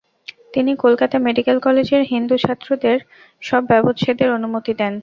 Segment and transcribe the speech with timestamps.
[0.53, 2.97] তিনি কলকাতা মেডিকেল কলেজের হিন্দু ছাত্রদের
[3.41, 4.93] শবব্যবচ্ছেদের অনুমতি দেন।